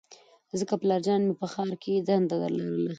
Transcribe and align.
ځکه 0.59 0.73
پلارجان 0.81 1.21
مې 1.27 1.33
په 1.39 1.47
ښار 1.53 1.71
کې 1.83 1.93
دنده 2.07 2.35
لرله 2.57 2.89